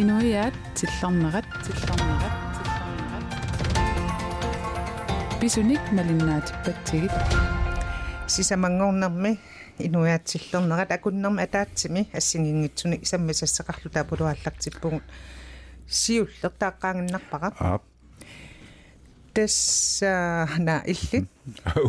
[0.00, 3.24] инуиаат тиллорнерат тиллорнерат тиллорнерат
[5.40, 7.14] писуник малиннаатиппатсигит
[8.28, 9.32] сисамангорнарми
[9.78, 15.04] инуиаатсиллернерат акуннерми атаатсими ассигингитсуни исаммисассақарлу таапулуаллартиппугут
[15.88, 17.80] сиуллертааққаангиннарпара аа
[19.36, 21.28] тасса на иллит.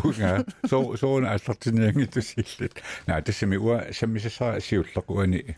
[0.03, 5.57] Уга со соон аллартиниангитусиллит на тассами уа саммисасаа сиуллеқуани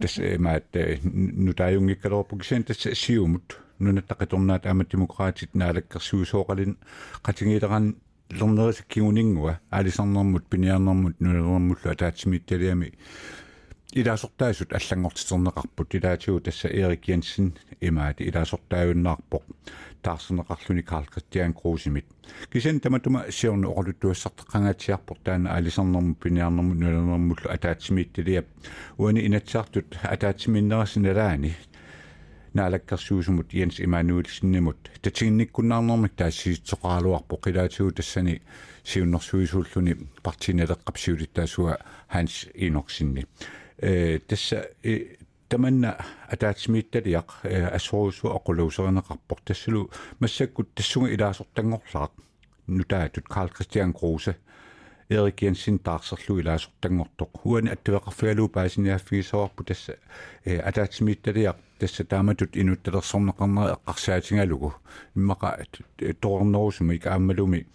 [0.00, 6.76] тас маат нутааюнгиккалерпукисен тасса сиумут нунаттақиторнаат аама демократит наалаккерсуусооқалин
[7.22, 7.96] қатингилеран
[8.30, 12.92] лернерисаккигунингуа аалисарнэрмут пиниарнэрмут нулернэрмуллу атаатсимитталиами
[13.92, 19.42] илаасортаасут аллангортитернеқарпут илаатигу тасса Эрик Jensen имаати илаасортаавиннаарпоқ
[20.02, 22.06] таарсенеқарлуни Карл Кристиан Крусимит
[22.52, 28.46] кисен таматума сиорну оқалуттуассартеққангаатсиарпор таана алисарнэрму пиниарнэрму нулернэрмуллу атаатсимитталиап
[28.98, 31.54] уани инатсаартут атаатсиминнерасиналаани
[32.56, 38.40] наалаккерсуусумут Jens Emanuelsenimut татигинниккуннаарнэрмик таассиитсоқаалуарпо қилаатигу тассани
[38.84, 41.76] сиуннэрсуисууллуни партинелеққапсиулиттаасуа
[42.14, 43.26] Hans Enoksinni
[43.78, 44.70] э тасса
[45.50, 45.96] таманна
[46.28, 47.28] атаатсимиитталиақ
[47.78, 52.12] ассоруусу оқулуусеринеқарпор тассалу массаккут тассуга илаасортангорлаақ
[52.66, 54.36] нутаатут Карл Кристиан Крусе
[55.08, 59.98] Erik Jensen таарсерлу илаасортангортоқ хуани аттуеқарфигалуу паасиниаффигисаварпу тасса
[60.44, 64.74] э атаатсимиитталиақ тасса тааматут инутталерсорнеқарнери эққарсаатингалугу
[65.14, 65.64] иммақа
[66.20, 67.66] торнерусуми икааммалуми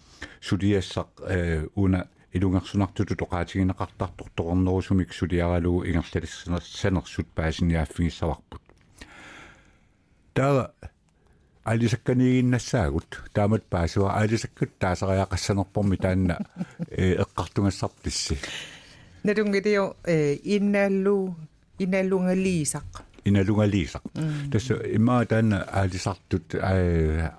[0.42, 8.62] сулиассақ э уна илунгерсунартуту тоqaатигинеқартартор торнерусумик сулиаралугу ингерлалиссанерсут паасиниаффигиссаварпут
[10.34, 10.72] таа
[11.64, 16.38] алисакканигиннассаагут таамат паасуа алисаккут таасариақассанерпорми таанна
[16.88, 18.38] э эққартунгассартисси
[19.24, 21.36] налунгилио э инналлу
[21.78, 22.90] иналлунгалиисақ
[23.24, 24.02] иналунгалиисақ
[24.50, 27.30] тасса имаа таанна аалисартут э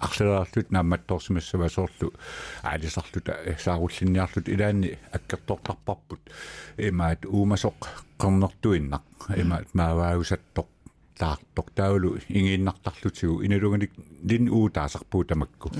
[0.00, 2.12] арлераарлут наамматторсимассавасоорлу
[2.62, 6.20] аалисарлута сааруллинниарлут илаанни аккертортарпарпут
[6.78, 7.78] имаат уумасоқ
[8.18, 9.06] қернертуиннақ
[9.36, 10.68] имаат мааваагусаттоқ
[11.18, 13.92] таартоқ таулу ингииннартарлутигу иналунганик
[14.22, 15.70] лин уу таасарпуу тамакку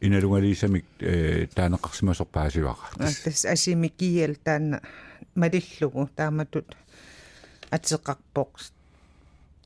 [0.00, 4.80] иналунгалисамик э таанеқарсимасорпаасивара тас асимикиел таана
[5.34, 6.76] малиллугу тааматут
[7.70, 8.50] атеқарпоқ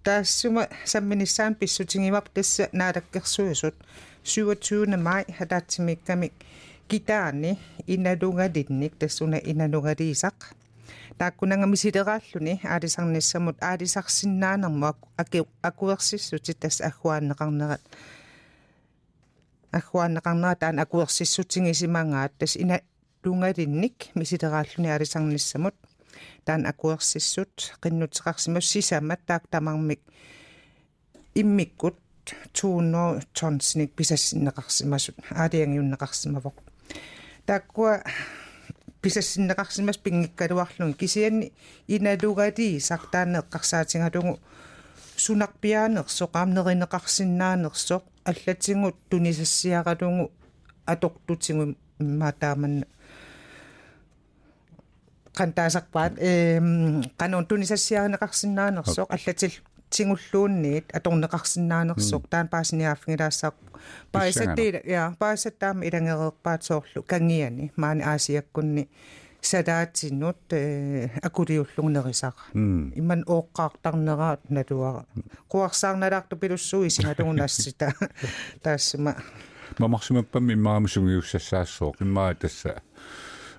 [0.06, 3.76] таассума самминиссаан писсутингимап тасса наалаккерсуисут
[4.24, 6.34] 27 май хатаатсимиккамик
[6.88, 10.38] китаани иналунгалинник тассуна иналунгалиисақ
[11.18, 17.82] тааккунангами силерааллуни аалисарниссамут аалисарсиннаанерма аки акуерсиссути тас аггуааннеқарнерат
[19.72, 22.82] аггуааннеқарнера таан акуерсиссутингисимангаат тас ина
[23.24, 25.76] лунгалинник мисилерааллуни аалисарниссамут
[26.45, 30.01] таан акуерсиссут qinnuteqarsimus sisammat taak tamarmik
[31.35, 31.97] иммиккут
[32.53, 36.57] 200 тонсник писассиннеқарсимасут аалиангиуннеқарсимавоқ
[37.47, 38.03] тааккуа
[39.03, 41.53] писассиннеқарсимас пингиккалуарлун кисианни
[41.87, 44.41] иналугати сартаанеққарсаатингалугу
[45.25, 50.33] сунарпиаанерсоқ аамнеринеқарсинаанерсоқ аллатингут тунисассиаралугу
[50.93, 52.87] атортутингу маатааманна
[55.38, 59.54] qantaasarpaat eem qanun tunisassiarinеқарсиннаанерсоқ аллатил
[59.90, 63.54] тингуллуунниит аторнеқарсиннаанерсоқ таан паасиниааффигилаассаа
[64.12, 68.90] паисаттиила я паасаттаама илангереерпаат соорлу кангиани маани аасиаккунни
[69.42, 75.06] садаатиннут э акулиуллугнерисара имман ооккаартарнераат налуара
[75.48, 77.94] куарсаарналаарту пилуссуи сингалугунассита
[78.64, 79.16] таассума
[79.80, 82.82] мамарсимаппами иммаамусунгиуссассаассоо иммаа тасса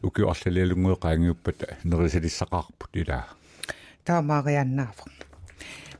[0.04, 3.26] Укиуарлалиалунгуеқаангиуппата нерисалиссақарпут илаа
[4.06, 5.04] таамаарианнаафа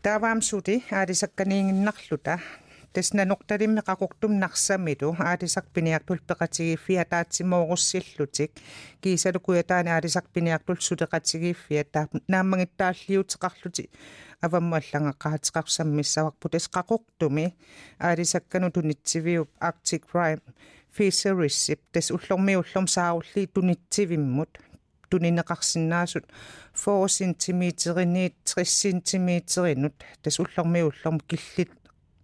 [0.04, 2.36] тааваамсути аалисакканиингиннарлута
[2.94, 8.52] тасна ноқталимми қақуқтумнарсамилу аалисарпиниартул пеқатигиффиа таатсимооруссиллутик
[9.02, 13.86] киисалукуятаани аалисарпиниартул сулеқатигиффиа таа нааммагиттааллиутеқарлути
[14.46, 17.54] аваммуаллангаққаатеқарсаммиссаварпу тас қақуқтуми.
[18.00, 20.42] Аалисаккану тунитсивиуп arctic prime
[20.98, 24.60] fisheries тас уллормиуллорм саарулли тунитсивиммут.
[25.10, 26.26] Тунинеқарсинаасут
[26.74, 31.72] 4 см-ниит 30 см-нут тас уллормиуллорм киллит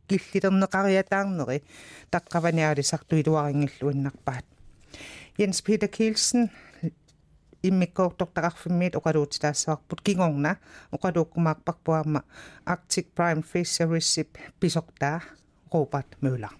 [0.07, 1.63] киллилернеқариатаарнери
[2.11, 4.45] таққаваниалисарту илуарингиллуиннарпаат
[5.37, 6.51] Jens Peter Kielsen
[7.63, 10.57] иммиккоортортақарфиммиит оқалуутилаассаварпут кигорна
[10.91, 12.21] оқалууккумаақпарпуарма
[12.65, 14.27] Arctic Prime Fisheries
[14.59, 15.21] писортаа
[15.71, 16.51] Robert Møller.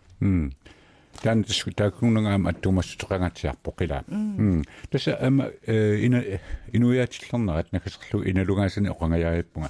[1.21, 6.23] Таан таску тааккуннгаама аттумассутеқангатсиарпо қила м тасса ама ина
[6.71, 9.69] инуяатиллернерат накасерлу иналугаасани оқангаяаппунга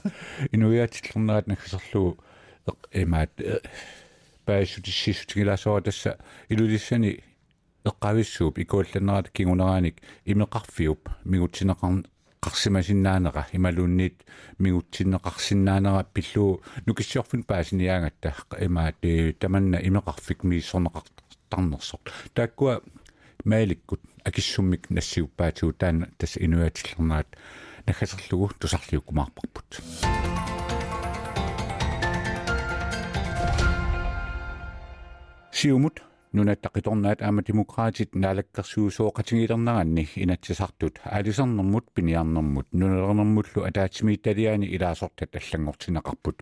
[0.51, 2.17] инуяатиллернерат накасерлу
[2.91, 3.31] эмаат
[4.45, 6.17] паасутиссисутигилаасоо тасса
[6.49, 7.23] илулиссани
[7.85, 12.03] эққависсууп икуалланерат кигунерааник имеқарфиуп мигутсинеқар
[12.43, 14.23] qarsimasinnaanera imaluunniit
[14.63, 18.33] migutsinneqarsinnaanera pilluu nukissиорфун паасиниаагатта
[18.67, 18.99] имаат
[19.39, 20.43] таманна имеқарфик
[21.57, 22.81] мииссорнеқартарнерсоқ тааккуа
[23.45, 27.27] мааликкут акиссуммик нассиуппаатигу таана тас инуатиллернаат
[27.85, 29.81] нахасерлугу тусарлиуккумаарпарпут.
[35.51, 36.01] Сиумут
[36.33, 40.99] нунаттақиторнаат аама демократит наалаккерсуусооқатигилернаранни инатсисартут.
[41.03, 46.41] Аалисернэрмут пиниарнэрмут нунелернэрмуллу атаатсимиитталиани илаасортат аллангортинеқарпут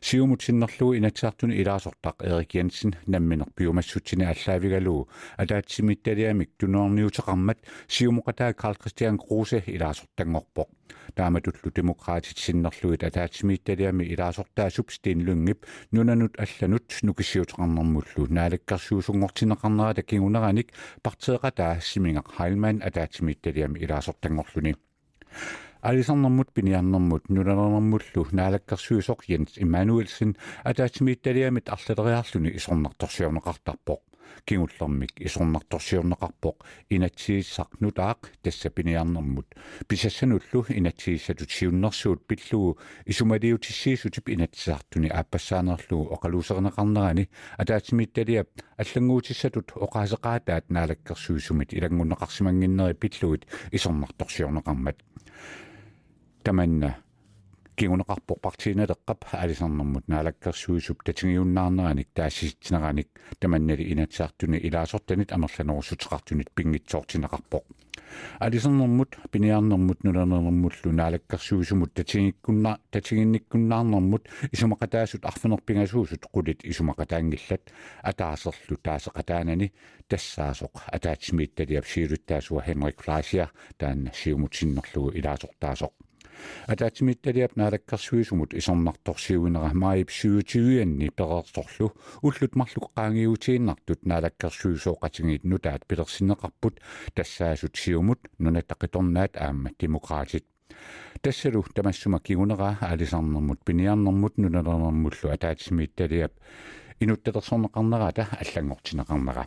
[0.00, 7.58] сиумут синнерлуи инатсаартуни илаасортақ Эрик Янсен намминер пиумассутсини аллаавигалуу атаатсимитталиамик тунуарниутеқармат
[7.88, 10.68] сиумоқатаа Карл Кристиан Крусе илаасортангорпоқ
[11.14, 23.78] тааматуллу демократит синнерлуит атаатсимитталиами илаасортаасуп стинлунгип нунанут алланут нукиссиутеқарнэрмуллу наалаккарсуусунгортинеқарнера такигунераник партеэқатаа симингақ хайлман атаатсимитталиами
[23.80, 24.76] илаасортангорлуни
[25.82, 34.00] алисарнэрмут пиниарнэрмут нуланернэрмуллу наалаккерсуисоқ Jens Immanuelsen атаатсимитталиамит арлалериарлуни исорнарторсиорнеқартарпоқ
[34.44, 36.56] кигуллэрмик исорнарторсиорнеқарпоқ
[36.90, 39.48] инатсииссақнутаақ тассапиниарнэрмут
[39.88, 54.98] писассануллу инатсииссатут сиуннэрсуут пиллугу исумалиутиссиисутип инатсаартуни ааппассаанерлугу оқалуусернеқарнерани атаатсимитталиап аллангуутиссатут оқаасеқаатаат наалаккерсуисумит илангуннеқарсимангиннери пиллугит исорнарторсиорнеқармат
[56.43, 56.95] таманна
[57.75, 63.09] кигунеқарпоқ партииналеққап алисарнэрмут наалаккерсуисуп татигиуннаарнераник таассиситсинераник
[63.39, 67.63] таманнали инатсаартуни илаасортанит амерланерусутеқартунит пингитсоортинеқарпоқ
[68.39, 74.23] алисарнэрмут пиниарнэрмут нуланернэрмуллу наалаккерсуисумут татигиккунна татигинниккуннаарнэрмут
[74.55, 77.63] исумақатаасут арфинерпингасуусут қулит исумақатаангиллат
[78.03, 79.73] атаасерлу таасеқатаанани
[80.07, 85.98] тассаасоқ атаатсимиитталиап сиилуттаасуа хенрик фласиа таанна сиумутсиннерлугу илаасортаасоқ
[86.66, 91.92] атаатимитталиап наалаккарсуисумут исорнарторсиуинера маип сюутигуианни перерторлу
[92.22, 96.80] уллут марлук qaangiutiinnartut naалаккарсуисооqatigiit nutaat pilersinneqarput
[97.14, 100.46] тассаасут сиумут нунатақиторнаат аама демократит.
[101.20, 106.32] Тассалу тамассума кигунера алисарнэрмут пиниарнэрмут нуналернэрмуллу атаатимитталиап
[107.00, 109.46] инуттатерсорнеқарнерата аллангортинеқарнера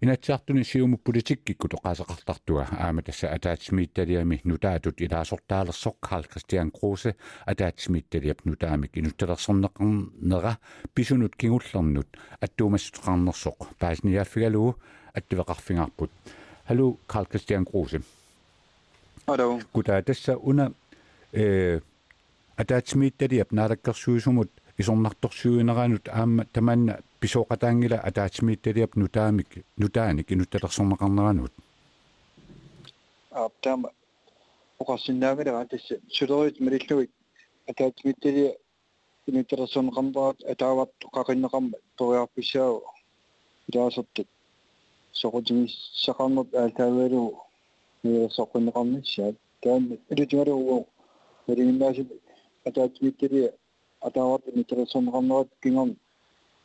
[0.00, 7.16] инатсаартуни сиуму политиккикку тоqaасеqartartuga аама тасса атаатсимиитталиами нутаатут илаасортаалерсоқ Карл Кристиан Крусе
[7.46, 10.58] атаатсимиитталиап нутаамик инутталерсорнеқарнера
[10.94, 12.08] писунут кигуллернут
[12.40, 14.76] аттуумассутеқарнерсоқ паасниааффигалуу
[15.14, 16.10] аттувеқарфингаарпут
[16.66, 18.02] халу Карл Кристиан Крусе
[19.26, 19.62] Hallo.
[19.72, 20.72] кута тасса уна
[21.32, 21.80] э
[22.56, 31.53] атаатсимиитталиап наалаккерсуисумут исорнарторсуинераанут аама таманна Писооqataangila атаатимиитталиап нутаамик нутааник инутталерсорнеқарнеранут
[33.31, 33.87] аптам
[34.79, 37.11] оқарсинаагала атасса сулеруит милиллуит
[37.67, 38.57] атаатимииттали
[39.27, 42.83] инутталерсорнеқарнерат атаават қақиннеқарма ториарписсаау
[43.67, 44.27] илаасертат
[45.21, 47.23] соқутимиссақарнерт аалтаавалу
[48.37, 50.87] соққиннеқарниссаат таан илутигалуу
[51.47, 52.07] мерингиннааси
[52.65, 53.51] атаатимииттали
[54.07, 55.97] атаават инутталерсорнеқарнерат кингорн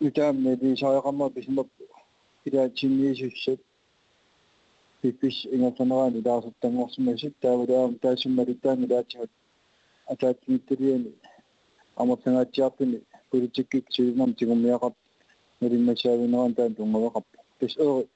[0.07, 1.69] utaamne liisaajaramma pisimap
[2.47, 3.61] ilaatsinniisussat
[5.01, 9.31] пиппис ингатанераани лаасаттангорсимасит таавалаам таасуммалиттаани лаатигат
[10.13, 11.13] атаатмитталиани
[12.03, 12.99] амортангаатсиарпини
[13.31, 14.95] политиккик силинам тигуммиақап
[15.61, 17.27] налиммасаавинеран таан тунгавақап
[17.61, 18.07] тас ери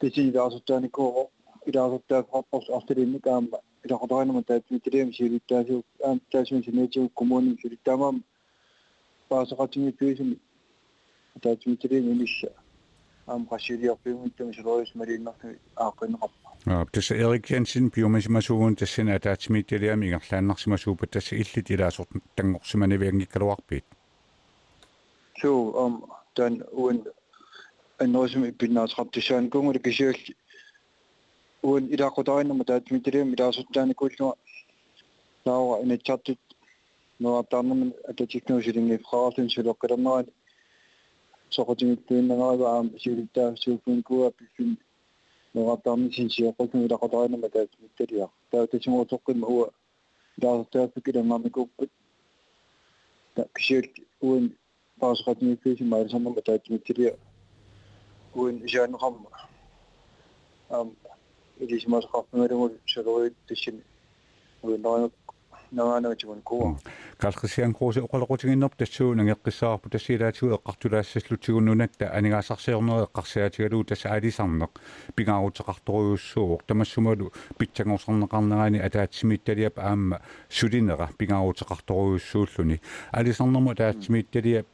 [0.00, 1.28] тиси лаасаттааникоо
[1.68, 8.24] илаасаттаафарпарс артилинни таама илақотаранама таатмитталиами силиттаасиу аам таасуми синеатигу коммуни силиттаамаам
[9.30, 10.36] паасақатими пиисуми
[11.40, 12.50] таатмитрин унисса
[13.26, 21.70] ам qasiiliarpiumuittami suluris maliinnartumi aaqqineqarpa аа тасса Эрик Янсен пиумасимасугун тассана атаатимиитталиами ингерлааннарсимасуупа тасса иллит
[21.70, 23.84] илаасорт тангорсиманавиангиккалуарпиит
[25.40, 27.04] суу ам тан уен
[27.98, 30.36] аннерисми иппиннаасеқартисаан кунгули кисиалли
[31.62, 34.34] уен илаақутариннама таатмитталиами илаасортааникууллуа
[35.44, 36.38] лаура инатсартут
[41.54, 44.70] soqotimikkuin nangarigu aam siulittaa suupunku appissun
[45.54, 49.66] noqartarmi sinsiiqqusun ilaqotariinama taas mittaliaq taa tasum utoqqima uwa
[50.38, 51.90] ilaasertaappik ilangarmikuupput
[53.34, 53.92] ta kisiult
[54.28, 54.44] uun
[55.00, 57.12] paasuqatimikkuisu maalisarnama taas mittalia
[58.40, 59.28] uun isaanneqarma
[60.76, 60.88] aam
[61.62, 63.82] ilisimaasqarpimalugul saluit tassimi
[64.64, 65.31] uun narinak
[67.18, 74.70] калхисиан круусе оқалоқутигиннерп тассуу нангеққиссаарпу тассилаатигу эққартулаассаллутигуннунатта анигаасарсиорнери эққарсиатигалуу тасса алисарнеқ
[75.16, 82.80] пингаарутеқарторуйуссууоқ тамассумалу питсангорсарнеқарнераани атаатсимитталиап аама сулинера пингаарутеқарторуйуссууллуни
[83.12, 84.66] алисарнерму таатсимитталиап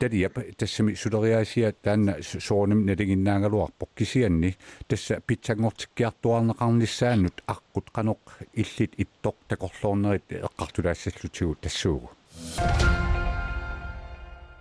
[0.00, 4.56] талиап тассами сулериаасиа таанна сооним налигиннаагалуарпоқ кисианни
[4.88, 8.20] тасса питсангортиккиартуарнеқарниссааннут аққут қаноқ
[8.52, 12.10] иллит иттоқ такорлуорнерит эққартулаассаллутигу тассуугу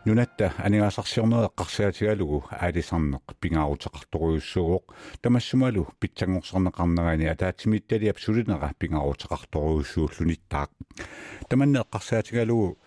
[0.05, 4.83] нунатта анигаасарсиорнеэ эққарсиатигалугу аалисарнеқ пингаарутеқарторуйуссууоқ
[5.21, 10.69] тамассумалу питсангорсарнеқарнерани атаатсимитталиап сулинера пингаарутеқарторуйуссууллуниттаақ
[11.49, 12.77] таманне эққарсиатигалугу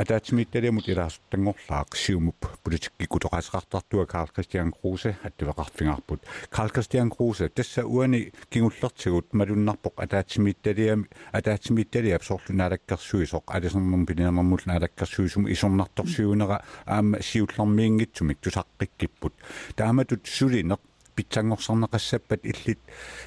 [0.00, 10.00] атаатсимитталиамут илаасуттангорлаақ сиумуп политиккикутоқасеқартартуа Карл Кристиан Крусе аттивақарфингаарпут Карл Кристиан Крусе тасса уани кингуллертигут малуннарпоқ
[10.00, 19.34] атаатсимитталиами атаатсимитталиап соорлунаалаккерсуи соқ алисернэрм пинеэрнэрмул наалаккерсуисум исорнарторсиунера аама сиуллэрмиингитсумик тусаққиккиппут
[19.76, 20.80] тааматут сулинеқ
[21.14, 22.80] питсангорсарнеқассаппат иллит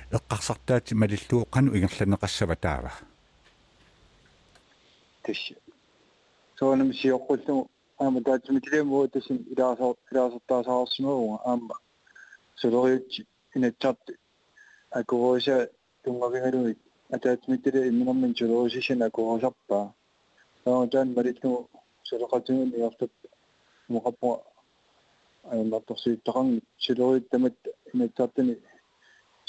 [0.10, 2.94] эққарсартаати малиллуо қану ингерланеқассава таава
[5.24, 5.63] тисси
[6.64, 7.68] соонам сиоққуллу
[8.00, 11.76] аама таатсимитилемуу тасин илаасаа илаасартаасаарсимагуга аама
[12.62, 13.22] сулериутси
[13.56, 14.06] инатсарт
[15.00, 15.56] акуоса
[16.04, 16.78] тунгавингалуи
[17.16, 19.86] атаатсимитиле имминэрмин сулерисисин акуосарпаа
[20.66, 21.68] аа таан маритну
[22.10, 23.12] сулеқатугун иартат
[23.96, 24.30] муқаппа
[25.52, 27.56] аямартарсииттақарни сулериут тамат
[27.94, 28.56] инатсартани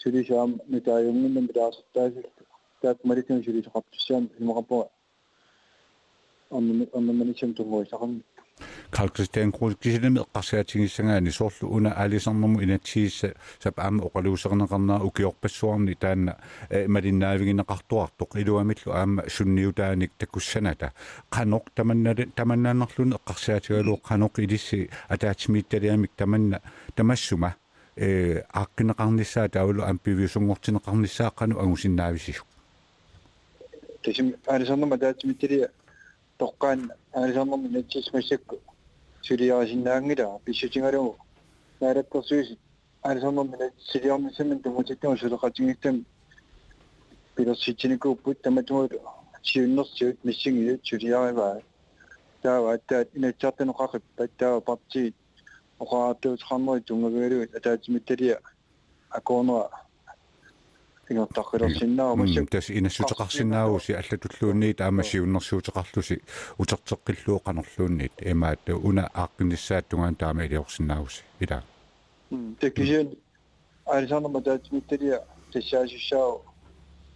[0.02, 2.26] сулисаам нитааюнгиннам илаасартаасил
[2.82, 4.24] таат маритну сулисеқартуссаам
[6.51, 8.23] имоқаппа амманичам тунгуисақарни
[8.91, 16.37] Karl Christian Kruse кисилами эққарсаатигиссагаани соорлу уна аалисарнэрму инатсиисса сап аама оқалуусернеқарнаа укиорпассуарни таанна
[16.69, 20.91] малиннаавигинеқартуартоқ илуамиллу аама сунниутааник такуссаната
[21.31, 26.61] қаноқ таманнали таманнааннарлуни эққарсаатигалуу қаноқ илисси атаатимиитталиамик таманна
[26.95, 27.55] тамассума
[27.95, 32.43] э аақкинеқарниссаа таулу ампивиусунгортинеқарниссаа қану агусиннаависису
[34.03, 35.69] тасим аалисарнерма таатимитталиа
[36.38, 38.56] тоққан аалисарнерми натсисмассакку
[39.22, 41.18] сулиарисиннаангила писсутингалугу
[41.80, 42.56] наалаккерсуис
[43.02, 46.04] аалисарнерми силиарнисамин тумутиттума сулеқатингиттам
[47.36, 48.92] пилерситсиникууппут таматумут
[49.42, 51.62] сиуннерсиут миссингиут сулиариваа
[52.42, 55.14] таава аттаат инатсартанеқақиппат таава партиит
[55.78, 58.40] оқаартуут хаммой тунгавигалугут атаатимитталиа
[59.10, 59.83] акоонера
[61.10, 66.22] ингортаққилерсиннаама тас инассутеқарсинаагуси аллатуллуунниит аамассиуннэрсуутеқарлуси
[66.58, 71.62] утертеққиллуоқанерлуунниит эмаат уна ааққиниссааттунгаан таама илиорсинаагуси ила
[72.60, 73.08] тэккисиан
[73.86, 76.42] алисарнама таатимитталиа тассаасиссаау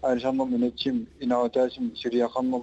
[0.03, 2.63] алисарнама минатсим инаутаасим сириақарнер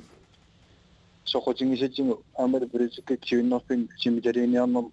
[1.25, 4.85] соқутингисатсиму аамала политиккит сиуннерпин симиталиниарнер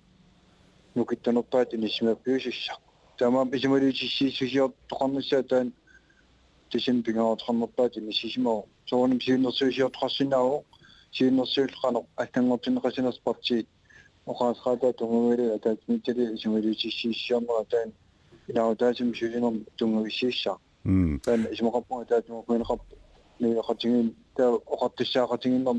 [0.94, 2.80] нукиттанерпаат инисимаппиусиссақ
[3.18, 5.72] тамаам исималиутиссииссусиор тоқарнассаатаан
[6.72, 10.64] тисин пингаатарнерпаати мисисимо сооним сиуннерсуисиортарсинаавоо
[11.16, 13.66] сиуннерсуиллqaneq аллангортинеқасинерс парти
[14.26, 17.92] оқаасраата тунгавили атаатмиттали исималиутиссииссиарнера таан
[18.48, 22.82] илаутаасим сулинерм тунгависсииссаа м таан исмоқарпунга таатумақуинеқарп
[23.40, 25.78] нуиақатингин таа оқартиссаақатингиннерм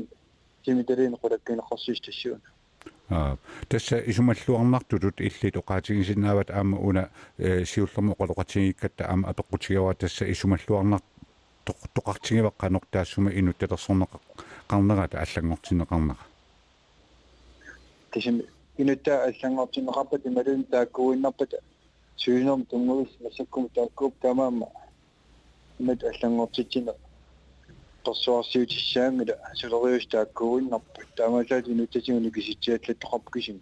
[0.64, 2.53] тимиталиин қулаккинеқарсиис тассуун аа
[3.08, 11.00] тасса исумаллуарнартулут иллит оqaатигисиннаават аама уна сиуллерми оқалоқатигиккатта аама апеққутигава тасса исумаллуарнар
[11.64, 14.18] тоқартигиваққанор таассума инутталерсорнеқа
[14.68, 16.16] қарнерата аллангортинеқарнера
[18.12, 18.42] тисим
[18.78, 21.54] инутта аллангортинеқарпат ималун тааккуиннарпат
[22.16, 24.68] сюинерм тунгуис массаккум тааккууп таамаама
[25.78, 26.94] имат аллангортитсина
[28.04, 33.60] торсуарсиутиссаангила сулериус тааккуиннарпут таамаалаат инуттасигуни киситсиаллаттоқарпу кисим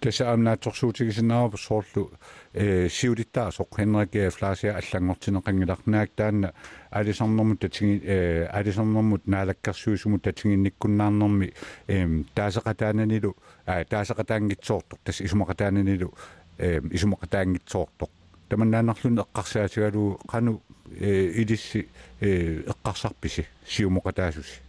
[0.00, 2.10] таса амнаатсорсуутигисинаарпу соорлу
[2.54, 6.52] э сиулиттаа соқ хенрик фласиа аллангортинеқангиларнаак таанна
[6.90, 11.52] алисарнэрмут татиги э алисарнэрмут наалаккерсуисумут татигинниккуннаарнэрми
[11.88, 16.14] эм таасеқатаананилу а таасеқатаангитсоортоқ тас исумақатаананилу
[16.58, 18.10] э исумақатаангитсоортоқ
[18.48, 21.87] таманнаанерлун эққарсаатигалу қану э илисси
[22.21, 24.59] э эққарсарписи сиумоқатаасуси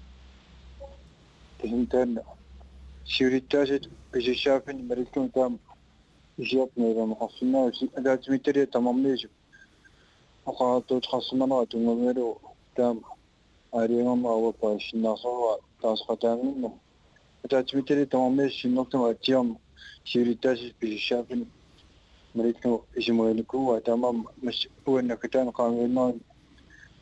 [1.60, 2.22] тасинтаанна
[3.04, 5.58] сиулиттаасит писиссаафин мариллун таам
[6.38, 9.28] исиапнеерам қарсинааси алаатимитталиа тамармиису
[10.46, 12.40] оқаатуут қарсиманера тунгамиалу
[12.74, 13.04] таам
[13.72, 16.72] ариангама ауапа синнаасорва таасқатаангинна
[17.44, 19.58] алаатимитталиа тамармиис синнертама атиам
[20.04, 21.46] сиулиттаасит писиссаафин
[22.35, 26.19] مليت نو إجمالكو وتما مش هو إنك تان قانون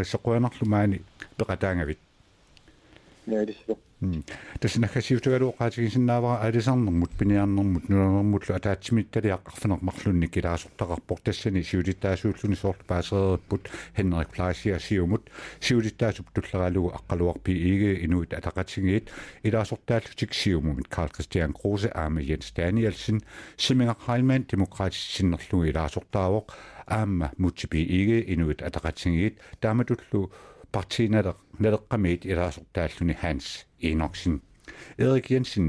[0.00, 1.02] ингерлатеққиккумаарissaqquanarlumaani
[1.36, 1.98] пеқатаангавит.
[3.26, 3.76] Наалисса
[4.60, 11.18] тассинахасиутагалуоқаатигисиннаавара алисарнэрмут пиниарнэрмут нунермутлу атаатсимитталиаққарфинеқ марлунниккилаасортақарпор
[11.70, 15.28] сиулиттаасууллуни соорл паасеериппут хенрик плаасиа сиумут
[15.60, 19.10] сиулиттаасуп туллералугу аққалуарпи иге инуит атақатсигиит
[19.42, 20.88] илаасортааллутик сиумумит.
[20.88, 23.20] Карл кристиан крусе аама йенс даниэлсен
[23.58, 26.46] симингаққалман демократиссиннерлугу илаасортаавоқ
[26.86, 30.32] аама мутсипи иге инуит атақатсигиит тааматуллу
[30.72, 34.42] партиналеқ налеққамиит илаасортааллуни ханс иноксин
[34.98, 35.68] Erik Jensen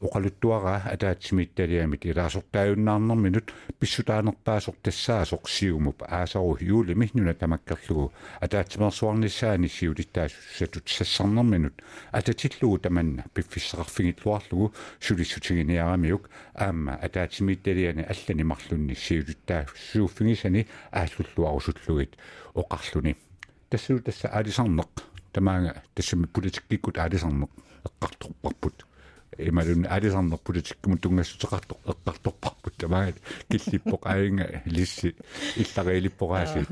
[0.00, 6.02] uqaluttuaraa ataatsimитталиамит илаасортааюннаарнэрминут писсутаанерпаасор тассаасоқ сиумуп.
[6.02, 8.12] Аасару юулими нуна тамаккерлугу.
[8.40, 13.24] Атаатсимерсуарнissaани сиулиттаасуссатут сассарнэрминут ататиллугу таманна.
[13.34, 22.16] Пиффиссеқарфигитлуарлугу сулиссутигиниарамиук аама атаатsimитталиани аллани марлунни сиулиттаассууффигисани ааллуллуарусуллугит
[22.54, 23.16] оқарлуни.
[23.70, 27.50] Тассуу тасса аалисарнеқ тамаага тассами политиккиккут аалисарнеқ
[27.88, 28.86] эққарторпарпут
[29.38, 35.14] ималун аалисарнеқ политиккумут тунгассутеқартор эққарторпарпут тамаага киллиппоқ аинга лисси
[35.60, 36.64] иллариилиппорааси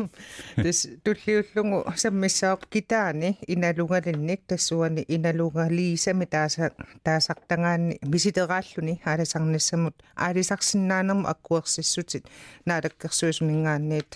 [0.56, 12.24] тас туллиуллугу саммиссаоқ китаани иналунгалинник тассуани иналунгалиисами тааса таасартангаанни миситерааллуни аалисарнассамут аалисарсинаанерму аккуерсиссутит
[12.64, 14.10] наалаккерсуисумингаанниит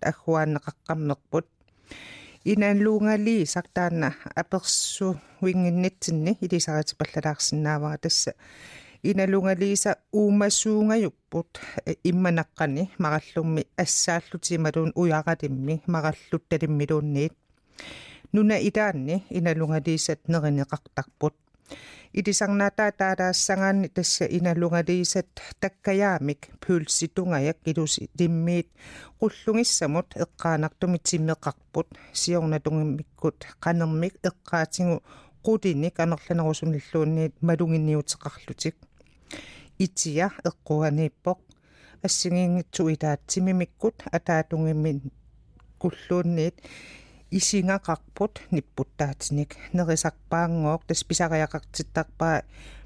[0.00, 1.46] аггуааннеқаққарнерпут
[2.43, 8.33] иналуунгалии сартаана аперсу уингиннитсинни илисарати паллалаарсинаавара тасса
[9.03, 11.51] иналунгалииса уумасуунгаюппут
[12.09, 17.33] имманаққани мараллумми ассааллутималуун уяратимми мараллутталиммилуунниит
[18.33, 21.35] нуна итаанни иналунгалиисат неринеқартарпут
[22.18, 25.30] илисарнаатаа таалаассагаанни тасса иналунгалиисат
[25.62, 28.68] таккаяамик пуулситунгаяк илуси лиммиит
[29.20, 31.88] qullugissamut eqqaanartumit simmeqarput
[32.20, 34.96] siornatungimmikkut qanermik eqqaatigu
[35.46, 38.76] qutinik anerlanerusunilluunniit malunginniuteqarlutik
[39.84, 41.40] itia eqquaniippoq
[42.06, 44.98] ассигингитсу илаатсимимиккут атаатунгиммин
[45.80, 46.56] куллуунниит
[47.38, 52.42] исингақарпут ниппуттаатиник нерисарпаангоок тас писариақартиттарпаа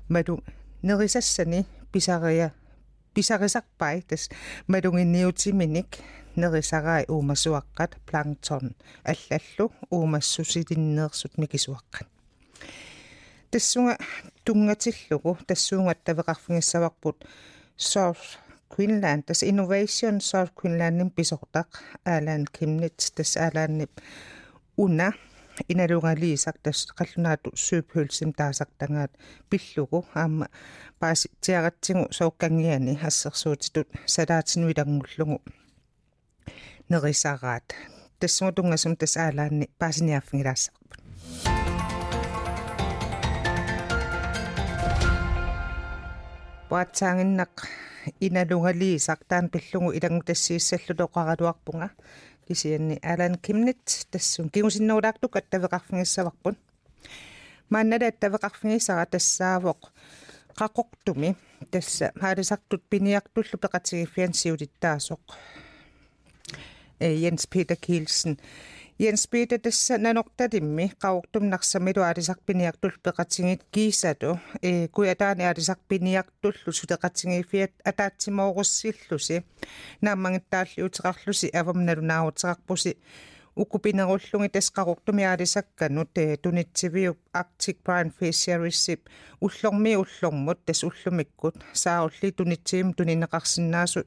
[0.09, 0.35] малу
[0.83, 2.49] нерисассани писария
[3.15, 4.23] писарисарпай тас
[4.73, 5.91] малунгинниутиминик
[6.37, 12.09] нерисараа уумасуаққат планктон аллаллу уумассусилиннеерсут микисуаққат
[13.51, 13.97] тассунга
[14.45, 17.25] тунгатиллугу тассуунgat тавеқарфигиссаварпут
[17.77, 18.39] South
[18.73, 21.71] Queensland tas Innovation South Queenslandin pisortaq
[22.05, 23.87] aalaan kimnit tas aalaanni
[24.79, 25.13] una
[25.69, 29.13] inaluungaliisak tas qallunaatu suuphulsim taasartangaat
[29.51, 30.47] pillugu aama
[31.01, 35.39] paasi tiaratsigu soukkangiani assersuutitut salaatinuilangullugu
[36.91, 37.69] nerisaraat
[38.21, 40.93] тассума тунгасум тас аалаанни паасиниарфигилаассарпут
[46.71, 47.55] паатсаангиннақ
[48.27, 51.89] иналунгалиисартаан пиллугу илангу тассииссаллутоқаралуарпунга
[52.49, 56.57] кисианни аалаан кимнит тассун кигусиннуулаартук аттавеқарфигиссаварпут
[57.71, 59.81] мааннала аттавеқарфигиссара тассаавоқ
[60.59, 61.31] qaqortumi
[61.71, 65.25] tassa haalisartut piniartullu peqatigiffiansiulittaasuq
[67.01, 68.37] э Jens Peter Kielsen
[68.99, 72.03] Jens Petetessa nanoktatimi qauqtum naqsamitu
[72.81, 74.33] tulpe katsingit kiisatu.
[74.63, 79.39] E kuyataani arisarpiniaqtullu suteqatingifiat ataatsimooqussillusi
[80.03, 81.53] naammangittaalli uteqarlusi
[82.27, 82.99] utsakakpusi.
[83.63, 89.01] Укупинеруллуги тасқарортуми аалисакканут туниtsiviup Arctic Brine Fisheries
[89.41, 94.07] уллорми уллормут тас уллумиккут саарулли тунитсиим тунинеқарсинаасут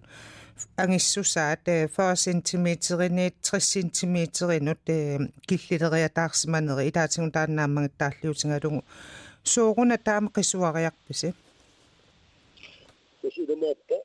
[0.78, 4.84] ангиссусаат 40 см-ини 60 см-инут
[5.48, 8.84] киллилериатаарсиманери илаатигун тааннааммагаттааллиутингалугу
[9.44, 11.34] сууруна таама қисуариарписи
[13.22, 13.98] тасилумааппа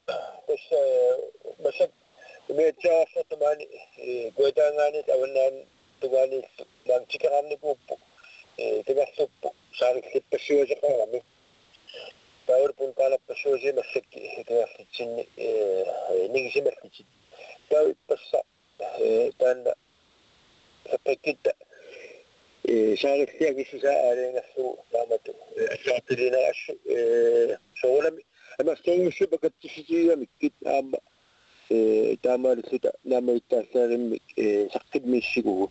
[0.47, 0.81] тасса
[1.65, 1.91] масак
[2.55, 3.67] mecha fatamani
[4.37, 5.55] godangani tawanan
[6.01, 6.45] tuwani
[6.87, 7.99] lamchikarani pupu
[8.87, 11.21] tigasuppu saarikki passuusiqarami
[12.47, 15.23] taur puntaala passuusi massakki tigassitsinni
[16.33, 17.07] nigisimassitsit
[17.71, 18.41] tawi passa
[19.39, 19.73] taanna
[20.91, 21.53] sappakitta
[23.03, 25.33] saarikkiagi sisaa aaleengassu taamatu
[25.75, 26.73] atsaatilinaqassu
[27.81, 28.23] soolami
[28.61, 30.99] amas taangussupakattisijiamikki taamma
[31.69, 35.71] таамаалиссута наамаиттаассаариммик э саққиммиссигугу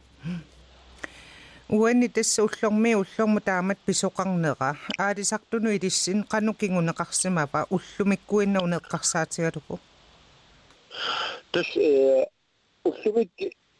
[1.69, 4.77] уани тасса уллормми уллорму таамат писоқарнера.
[4.97, 9.79] Аалисартуну илиссин қанукингунеқарсимава уллумиккуиннау неққарсаатигалуку
[11.51, 12.25] тас э
[12.83, 13.31] уллумик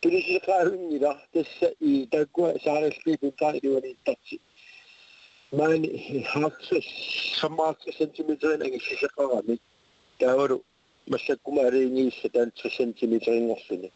[0.01, 4.39] килисиқаалунгила тасса и таккуа сааралли путаа илуаниттарси
[5.51, 6.77] маани хакса
[7.39, 9.59] самаакса сантиметрин агиссисеқарами
[10.19, 10.63] таавару
[11.05, 13.89] masagkumarini satan sa sentimeter ng sini.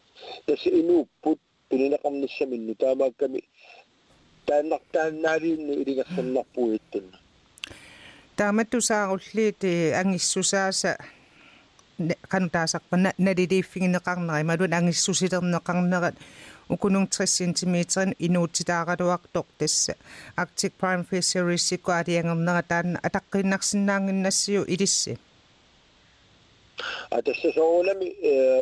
[0.46, 3.42] Kasi inuput, pininakam na siya minu, tamag kami,
[4.46, 7.02] tanak tanari ni irigasan na po ito.
[8.34, 10.96] Tama to sa ulit eh, ang isusa sa
[12.00, 16.16] kanutasak pa na nadidifing na kang nakay madun ang isusitam na kang nakat
[16.72, 17.76] ukunong 3 cm
[18.16, 19.92] inutitaka do aktok tes
[20.32, 25.12] Arctic Prime Fisheries ko ari ang nangatan atakkin naksinangin na siyo idis.
[25.12, 25.18] Eh.
[27.09, 28.07] атасса соолами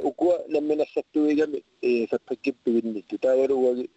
[0.04, 1.63] укуа намминассартуигами
[2.10, 3.89] фаппаккиппигиннитту таавалуаги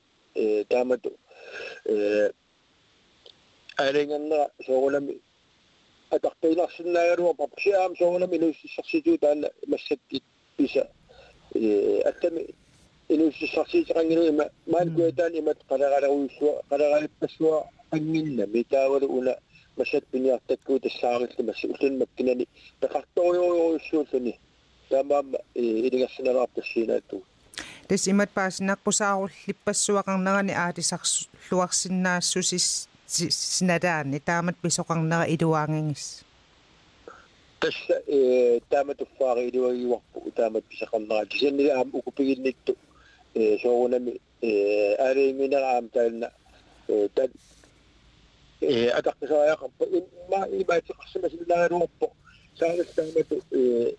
[0.69, 1.12] таамату
[3.77, 5.21] алингернера соолами
[6.11, 10.23] атартуиларсинаагалуа папсиаам соолами илуссиссарситуу таана массаккит
[10.57, 10.88] писа
[11.55, 12.55] аттами
[13.09, 19.37] илуссиссарсиитеқангилуима маалкуатаани имат қалераалеруйуссуа қалералиппассуа ангинна митаавалу уна
[19.77, 22.49] масат пиниартаккуу тассаарилла масса уллунмаккинани
[22.81, 24.38] пеқарториориуссууллуни
[24.88, 27.23] таамаам илигассиналаарпассиинаатту
[27.88, 36.25] тас имат паасинаққусааруллиппассуақарнерани аатисарлуарсинаассусис синадаани таамат писоқарнера илуаангингис
[37.61, 42.77] тасса э таамат уффаари илуагиуарпу таамат писақарнера кисанни аам укупигиннитту
[43.35, 46.31] э соорунами э аалингинераам таална
[46.88, 47.09] э
[48.62, 52.08] атаққисааяқарпа имма имаатеқарсимасиллааруарпо
[52.60, 53.93] саалассаамату э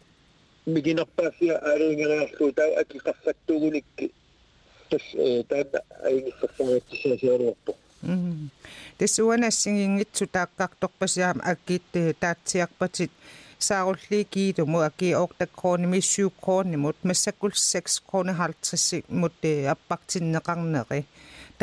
[0.66, 4.12] мигинерпаафиа аалингериарлуу таа акиқарфаттуугуникки
[4.90, 7.72] тас э таана аингиссарсариатсисаасиаруарпо
[8.98, 11.83] тэсуанассигингитсу тааққарторпасиаам аккит
[12.20, 13.11] таатсиарпатит
[13.59, 19.05] саарулли киилуму аки ортаккрони миссууккронимут массаккул 6 крони 50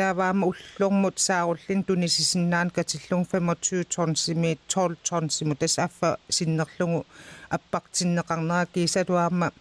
[0.00, 7.06] тааваама уллормут сааруллин тунисисиннаан катиллун 25 тонсими 12 тонсиму тас аффа синнерлугу
[7.50, 9.52] аппартиннеқарнера кисалуаама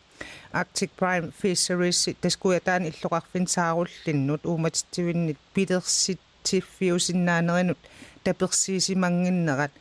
[0.54, 7.78] Arctic Prime Fisheries таскуятаан иллоқарфин сааруллиннут ууматитсивиннит пилерсит тиффиусиннаанеринут
[8.24, 9.72] таперсиисимангиннерат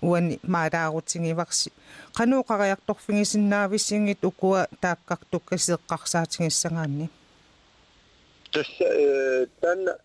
[0.00, 1.72] уани маалаарутингиварси
[2.18, 4.68] qanуuqariartorfingisinnaavissiнгит укуа
[8.54, 8.84] tässä
[9.60, 9.96] tämän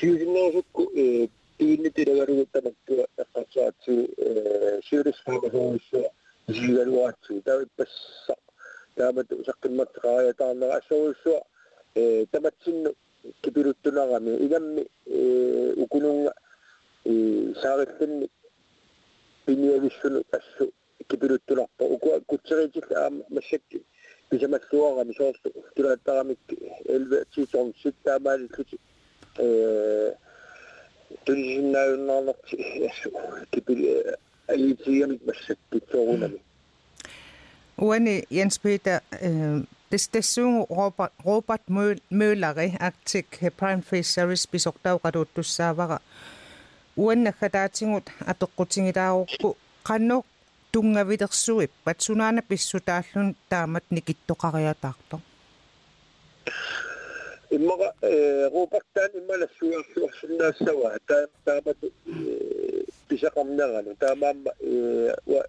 [0.00, 0.66] syynnäiset
[1.58, 3.04] piinitidegaruutta näkyy
[3.34, 4.08] katsatsi
[4.88, 5.96] syyrissaamisuissa
[6.52, 8.34] siivelluatsi täyppässä
[8.94, 11.30] tämä sakkimat raajataan asuissa
[12.30, 12.90] tämä sinne
[13.42, 14.86] kipiruttunagami idämmi
[15.76, 16.30] ukununga
[17.62, 18.26] saarittinni
[19.46, 20.74] pinniavissun assu
[21.08, 23.86] kipiruttunarpa ukua kutsaritit aam massakki
[24.34, 26.38] sisämäksuorani suostu kyllä taramik
[26.88, 28.80] elve siton sitten määrin kyti
[31.24, 32.36] tulisin näyn annat
[33.50, 33.78] kipil
[34.48, 36.40] älitsiämik mässäkki suunani
[37.82, 39.00] Uani Jens Peter
[39.90, 41.62] Des dessuun Robert, Robert
[42.10, 45.98] Mölleri aktik Prime Face Service bisoktauqatuutussaavara
[46.96, 49.56] uannakka taatsingut atoqqutingitaaruqku
[49.88, 50.26] qannuq
[50.73, 55.19] тунгавилерсуип патсунаана писсутааллун таамат никиттоқариатаарто
[57.49, 61.77] иммага э рупартаан иммалассуиарсуарсинаассава таам таамат
[63.09, 65.41] писақарнерану таамаама э ва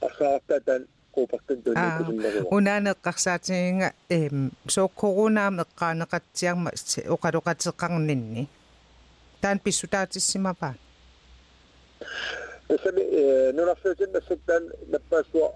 [0.00, 6.70] асаартатан рупартан туникусиннеру унаанеққарсаатигинга эм соо коронаам эққаанеқатсиарма
[7.14, 8.48] оқалоқатеқарнинни
[9.40, 10.74] таан писсутаатиссимапаа
[12.68, 15.52] эсэми нунаффеутин нассуттан наппаасуа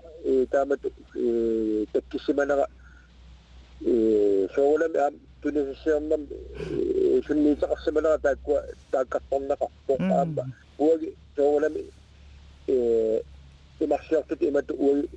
[0.51, 0.81] таамат
[1.93, 2.67] таккиссиманера
[3.81, 6.27] э соолам ам тунисиернам
[7.27, 10.45] сунниитеқарсиманера тааккуа тааккарторнеқарпо аама
[10.79, 11.85] уаги соолами
[12.67, 13.21] э
[13.81, 15.09] имарсиартут имату уаги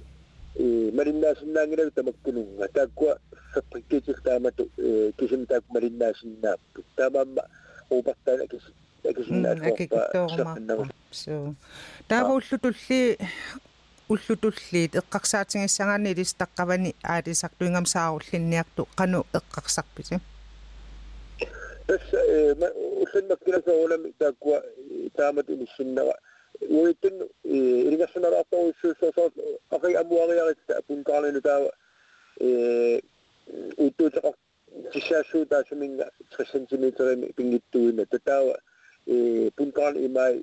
[0.56, 3.18] э мариннаасиннаангилаг тамаккунунга тааккуа
[3.54, 7.44] фаприккитик таамату э кисим таак мариннаасиннааппу таамаама
[7.90, 8.62] уупартаана кис
[9.11, 11.55] акикитторумаарпа суу
[12.09, 13.19] таавууллутулли
[14.09, 20.21] уллутуллиит эққарсаатингиссагаани листаққавани аалисартуингам сааруллинниарту қану эққарсарписи
[21.89, 22.55] бис э
[23.03, 26.15] уллиннаккиласа улами тааккуа э, таамат имиссиннера
[26.61, 27.49] уиттун э,
[27.89, 29.33] иригассанараартоо уссууссоо
[29.71, 31.71] ақи амуариаритта апункаарнину таава
[32.41, 33.01] э
[33.77, 34.35] уттуутеқар
[34.93, 38.59] тиссаасуу таасуминга 60 см пингиттуина татаава
[39.57, 40.41] puntaan imäi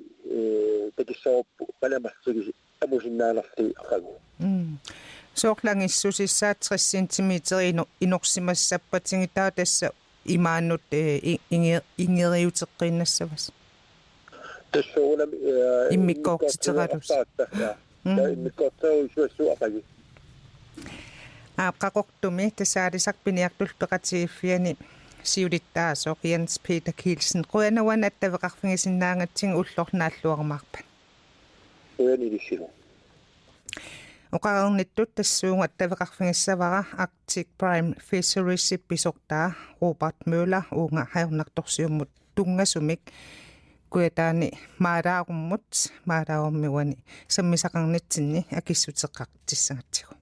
[0.96, 2.30] teki soppu välemässä
[2.80, 4.20] tämmöisin näin asti asagu.
[5.34, 7.56] Sohlangin susi saatsas sentimitsa
[8.00, 9.90] inoksimassa patsingi taatessa
[10.24, 10.82] imannut
[11.98, 13.52] ingiriutekinnassa vasta.
[14.72, 15.18] Tässä on
[15.90, 17.08] immikoksi tsegadus.
[18.32, 19.84] Immikoksi on syössyt asagu.
[21.58, 24.68] Aapka kohtumi, tässä saadisak pinjaktulta katsiifieni.
[24.68, 30.78] Aapka сиулиттаасоо Jens Peter Kielsen қуянаван аттавеқарфигисиннаангатсин уллорнааллуармаарпа
[31.98, 32.70] уянилиссилу
[34.36, 43.00] оқарерниттут тассуунга аттавеқарфигиссавара Arctic Prime Fisheries писортаа Robert Møller уунга хаернарторсиуммут тунгасумик
[43.88, 45.68] куятаани маалааруммут
[46.04, 46.96] маалааруммиуани
[47.28, 50.14] саммисақарнитсинни акиссутеққартиссагатсигу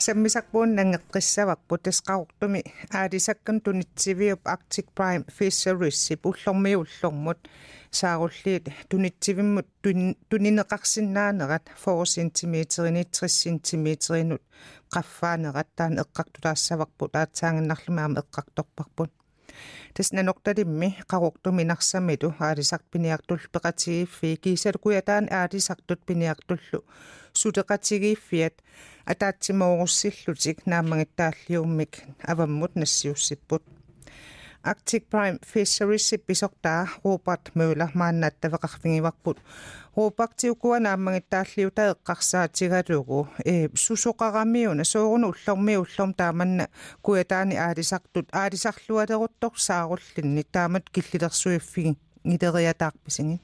[0.00, 2.60] саммисақпуун нангеққиссаварпу тасқаортуми
[2.92, 7.38] аалисаккан тунитсивиуп Arctic Prime Fisheries пуллормиуллормут
[7.90, 9.66] сааруллиит тунитсивиммут
[10.30, 14.38] тунинеқарсинаанерат 4 см 60 см
[14.94, 19.10] qaffaanerat taan eqqartulaassavарпут аатсаангиннарлумаама эққарторпарпут
[19.93, 26.83] таснанорталимми қаруқтуминарсамилу аалисарт пиниартул пеқатигиффи кисалукуятаан аалисартут пиниартуллу
[27.33, 28.55] сутеқатигиффиат
[29.05, 32.03] атаатсимооруссиллутик нааммагиттааллиуммик.
[32.23, 33.63] Аваммут нассиуссиппут
[34.63, 39.37] Arctic Prime Fisheries pisokta ruupat myylä mannatta vakahvingiwakput
[39.97, 46.67] ruupaktiukuana ammangittaalliuta eqqarsaatigatugu e susoqaramiuna soorunullermiullum taamanna.
[47.01, 51.97] Kuyataani aalisartut aalisarlualeruttor saarullinni taamat killilersuiffigi
[52.27, 53.39] ngileriataarpisingin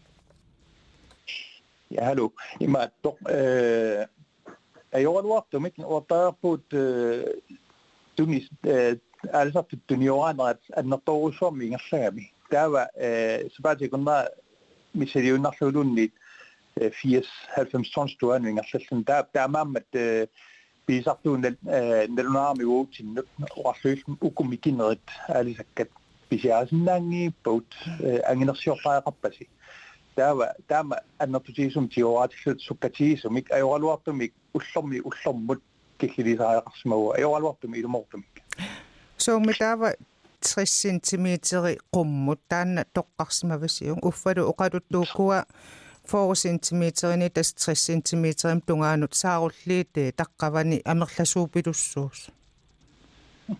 [1.89, 2.33] Ja hallo.
[2.59, 3.17] Ima toq
[4.93, 7.57] ajorluartumik eh, ortaarput eh,
[8.15, 8.53] tunnist.
[8.63, 8.97] Eh,
[9.32, 12.30] altså tunioranat annertorusormi ingerlagami.
[12.50, 14.26] Taava eh sabatikuna
[14.94, 16.12] miseriunarlulunnit
[16.76, 19.88] 80 tons tuaningerlallan taa taamaammat
[20.86, 21.42] piisartuun
[22.16, 23.28] nalunaarmi uutsinnut
[23.64, 25.90] orluillum ukumikinerit alisakkat
[26.28, 27.76] pisiaasinnaangi boat
[28.30, 29.48] anginersiorpaaqarpasi
[30.16, 35.62] таава таама аннертутиисум тиорааtillut суккатиисумик ajorluartumik уллорми уллормут
[35.98, 38.42] киллилисаариақарсимагу ajorluartumi илумортумик
[39.26, 39.94] соорми таава
[40.42, 41.28] 60 см
[41.92, 45.44] qumмут таанна тоққарсимавасиун уффалу оқалуттууккуа
[46.04, 46.82] 4 см
[47.16, 48.26] ни тас 60 см
[48.66, 52.30] тунгаанут сааруллиит таққавани амерласуупилуссуус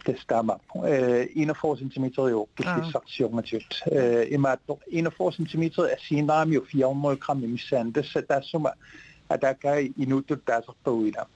[0.05, 7.47] testama eh 41 cm jo kississarsiormatut eh imaattor 41 cm er sinami 400 gram i
[7.47, 11.27] misan det så der som at der kan inutut der så på ida eh der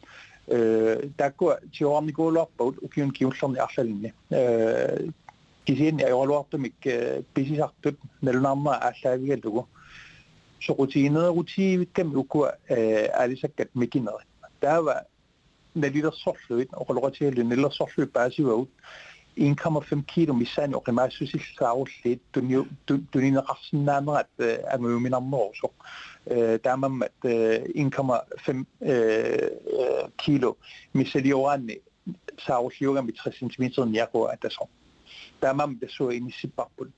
[1.18, 4.14] takku tiuarnikuuluarput ukiun kiullerni arlallinni
[5.66, 6.76] kisiin ajorluartumik
[7.34, 9.68] pisisartut nalunaarma ааллаавигалугу
[10.60, 12.54] soqutigineerutiivikkam ukua
[13.18, 14.28] alisakkat mikinerit
[14.60, 15.02] taava
[15.76, 18.70] nalilersorluit oqoloqatigallu nalilersorluit paasivaut
[19.42, 22.22] 1,5 kilo misään jokin mä sysi saavuttiin
[23.12, 24.44] tunnin rassin nämä, että
[24.78, 25.74] mä ymmärrän nousu.
[26.62, 28.66] Tämä on 1,5
[30.26, 30.58] kilo,
[30.94, 31.84] missä liuanni
[32.48, 34.68] saavuttiin jokin 3 cm jakoa, että se on.
[35.40, 36.94] Tämä on tässä on inisipappun.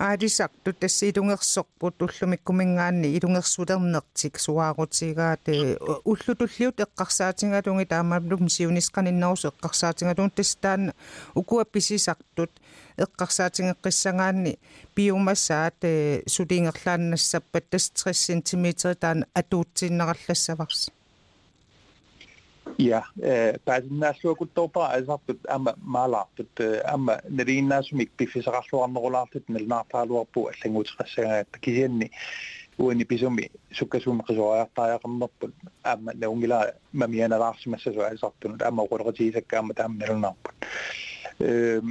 [0.00, 5.44] Аалисарту тасси илунгерсорпут уллумиккумингаанни илунгерсулернертик суаарутигаат
[6.10, 10.92] уллутуллиут эққарсаатингалунги таамааллум сиунисқаниннерусу эққарсаатингалун тастаан
[11.34, 12.50] укуа писисартут
[13.04, 14.58] эққарсаатингеққиссагаанни
[14.96, 15.78] биумассаат
[16.34, 20.80] сулингерлааннассаппат тас 30 см таан атуутсиннераллассаварс
[22.88, 26.50] Ja, eh, pääsin näissä joku topa esapit ämmä malapit
[26.94, 32.10] ämmä nerin näissä mikpi fisarasluan nolapit nel naapaa luopu ellen utsressa että kisenni
[32.78, 35.54] uini pisumi sukkasum qisoa taa yaqarnerput
[35.86, 40.54] ämmä ne ungila mamiana laarsimassa so esartunut ämmä qorqatiisakka ämmä taamnelunarput
[41.40, 41.88] ehm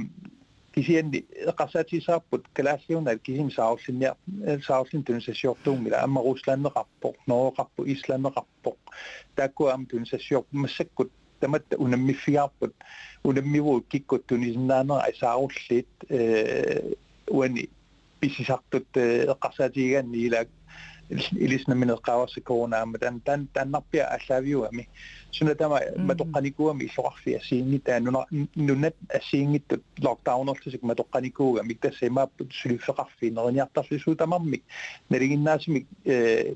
[0.80, 1.12] kisiyan
[1.50, 4.16] eqarsaatissaarput kalaasiunaat saarlinniar
[4.66, 8.78] saarlin tunsassiortuummila amma ruslanneqarpoq norreqarpu islanneqarpoq
[9.36, 12.74] taakku am tunsassior massakkut tamatta unammifigaarput
[13.24, 16.08] unammivuut kikkut tunisinnaanera isaarulliit
[17.30, 17.68] uani
[18.20, 18.96] pisisartut
[19.34, 20.48] eqarsaatigaanni ilaak
[21.38, 24.86] ilisna min qaqawarsikuunaamma tan tan tannerpia allaaviuami
[25.30, 26.94] suna tama matoqqanikuami mm-hmm.
[26.96, 34.62] niinku illuqarfia siinngitaa nuna no nunat no asiingittut lockdownerlusik niinku no matoqqanikuugami tassimaapput suliffeqarfiineriñartarlisu tamarmik
[35.10, 35.86] naliginnaasumik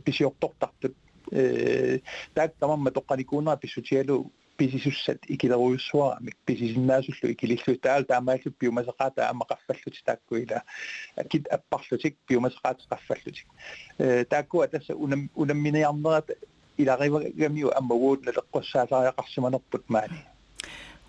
[0.05, 0.97] pisiortortartut
[2.35, 4.19] taak tamamma toqqanikuunera niinku pissutialu
[4.60, 10.64] писисуссат икилеруйуссуарамик писисиннаасуллу икилиллу таал таамааллу пиумасеқаата амақаффаллути тааккуила
[11.16, 13.48] акит аппарлутик пиумасеқаат қаффаллутик
[13.98, 16.28] э тааккуа тасса унам унамминиарнерат
[16.78, 20.20] иларивагамиу аммагуут налеққуссаалариақарсиманерпут маани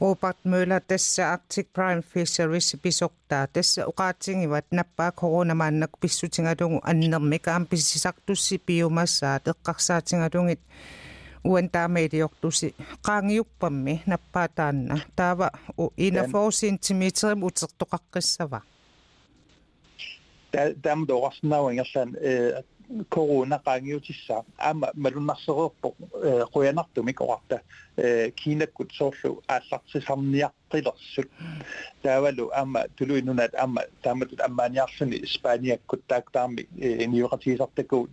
[0.00, 9.40] Robert Møller tässä Arctic Prime Fisheries pisoktaa tässä uqaatigivat nappaa coronamaannak pissutingatungu annermikaam pissisartussi biomassaa
[11.51, 12.67] uen tameidi joktusi
[13.05, 15.47] qaangiuppammi nappaatanna taava
[15.97, 18.59] inaforsin timitserim utsertoqaqqissava
[20.83, 22.09] taam doqarsnauingerlan
[23.09, 25.95] corona qangiutissa ama malunarseruerpo
[26.53, 27.59] quyanartumik orarta
[28.35, 31.29] kiinakkut soorlu aallartisarniaqqilersut
[32.03, 36.67] taavalu ama tuluinunat ama taamatut ammaaniarluni ispaaniakkut taaktaarmi
[37.05, 38.11] iniuqatiisartakuut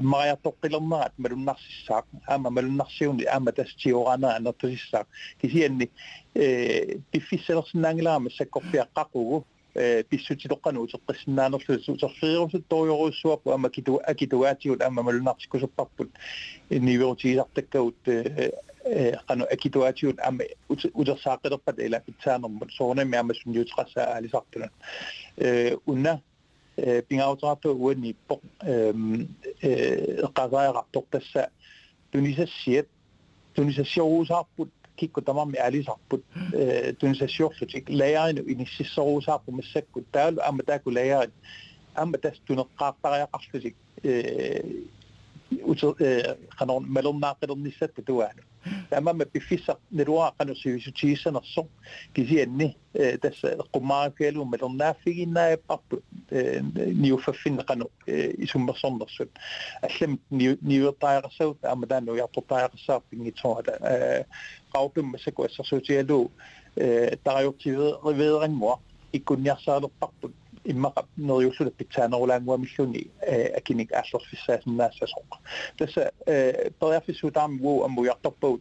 [0.00, 5.06] ammariartoqqilermarat malunnarsissaaq ama malunarsiuni ama tastiorana anertisissaaq
[5.40, 5.86] kisianni
[7.12, 16.09] piffissalersinnaangilaama sakkorpiaqqaqugu писсутилоққану утеққиссинааnerlu сорфиерусут ториоруссуаппу ама киту акитуаатигут ама малунартиккусуппарпут
[16.69, 18.51] инниверутигисартаккагут э
[19.27, 24.69] қану акитуаатигут ама утерсааққилерпат ила питсаанермут соорнами ама сунниутеқассаа аалисартуна
[25.37, 26.21] э унна
[26.77, 27.01] э
[35.00, 36.16] kigge på det med ærlig sagt på
[36.60, 40.02] øh, den station, så tænkte lærerne i den sidste år, så har med sæt på
[40.12, 41.30] tal, og med der kunne lægeren,
[41.94, 44.60] og med der stod noget kraft, der er ret, så tænkte, øh,
[46.80, 48.44] mellem nærmere, det var det.
[48.96, 51.68] amama pifisa neruaqanu sivisuchiisanersoq
[52.14, 52.68] kisianni
[53.22, 56.02] tassa qumaakialuum malernaafiginnaayappaqput
[57.02, 57.86] niuffaffinneqanu
[58.46, 59.30] isummersornersup
[59.88, 60.18] allam
[60.70, 63.74] niuertaajarsagut amataanu yartortaajarsaarpin gitsorala
[64.74, 66.24] qaortum massaku assersuutigaluu
[67.24, 68.80] tarajortivederinguaq
[69.18, 70.32] ikkunniarsaalerparput
[70.64, 73.06] imma nerjusu da pitana ola ngwa milluni
[73.56, 75.38] akinik asos fissas nasas hok
[75.78, 76.10] tasa
[76.80, 78.60] tariaf sutam wo ambu yaqtapu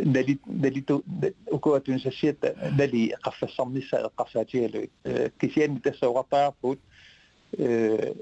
[0.00, 0.84] دلي دلي
[1.52, 2.46] وكو تنسيت
[2.78, 6.78] دلي قف الصمنسة قفة ديالو آه، كيسيان تسوغا طافوت
[7.60, 8.14] آه،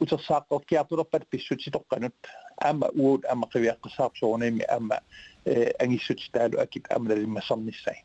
[0.00, 2.14] وتساق كياتو لبات بيسوتي تقنت
[2.64, 5.00] أما وود أما قوية قصاب صونيمي أما
[5.48, 8.02] آه، أني سوتي تالو أكيد أمر لما صمنسين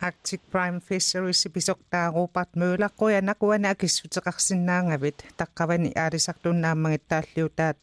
[0.00, 7.82] Arctic Prime Fisheries pisoktaarupart møulaqquyanaqquana akissutеқарсинаангавит таqqavani аалисартуннааммагиттааллиутаат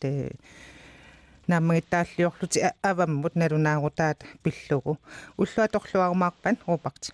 [1.47, 4.97] нааммагиттааллиорлути аваммут налунаагутаат пиллугу.
[5.37, 7.11] Уллуаторлуарумаарпан рупарти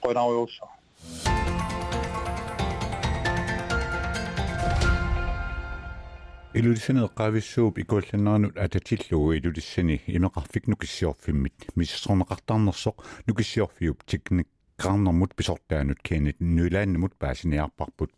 [0.00, 0.66] qonaruussa
[6.56, 14.48] илулиссани эққаависсууп икуулланнернут ататиллугу илулиссани имеқарфик нукиссиорфиммит миссорнеқартаарнерсоқ нукиссиорфиуп тикник
[14.80, 18.10] qaarnermut pisortaanut kiinit nulaannamut paasiniarparput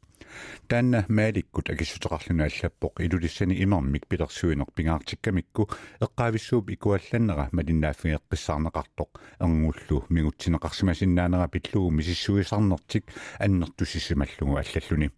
[0.68, 5.68] таанна мааликкут акиссутеқарлуну аллаппоқ илулиссани имермик пилерсуинер пингаартиккамикку
[6.01, 13.05] эққаависсууп икуалланнера малиннааффигеққиссаарнеқартоқ эрнгуллу мигутсинеқарсимасиннаанера пиллугу мисиссуисарнертик
[13.40, 15.11] аннертусиссималлугу аллаллуни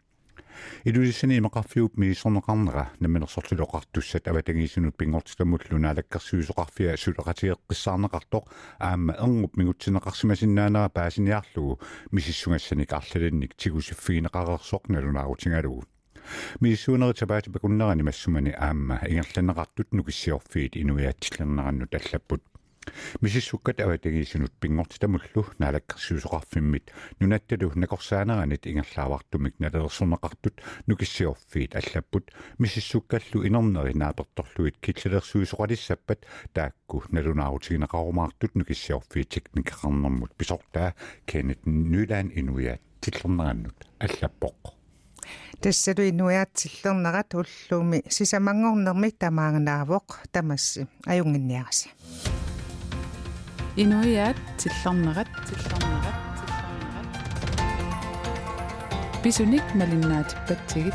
[0.85, 8.45] илулиссани имақарфиуп миисорнеқарнера намминерсортилоқартуссат аватагиисунут пингортиламуллуна алаккарсуисоқарфиа сулеқатиеққиссаарнеқартоқ
[8.79, 15.85] аама эрнгуп мигутсинеқарсимасиннаанера паасиниарлугу мисиссунгассаник арлалинник тигусиффигинеқарерсоқ налунаагутингалугу
[16.61, 22.43] миссуунери табаати пакуннерани массумани аама ингерланеқартут нукиссиорфиит инуяатсиллернераннут аллаппут
[23.21, 37.05] мисиссуккат аватагиисинут пингортитамуллу наалаккерсуусоқарфиммит нунатталу накорсаанеранит ингерлаавартумик налерсорнеқартут нукиссиорфиит аллаппут мисиссуккаллу инернери нааперторлуит киллерсуусоқалиссаппат таакку
[37.11, 40.95] налунаарутигинеқарумаартут нукиссиорфиит техникақарнэрмут писортаа
[41.27, 44.81] кенет нюлаан инуяат тиллернераннут аллаппоқ
[45.61, 51.89] тассалу инуяатсиллернерат уллууми сисамангорнерми тамаагнаавоқ тамасси аюнгинниараси
[53.77, 57.11] инуяат тиллернерат тиллернерат тиллернерат
[59.23, 60.95] бисуник малиннаатиппатсигит